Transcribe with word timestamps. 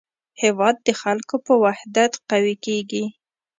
هېواد 0.41 0.75
د 0.87 0.89
خلکو 1.01 1.35
په 1.45 1.53
وحدت 1.63 2.11
قوي 2.29 2.55
کېږي. 2.65 3.03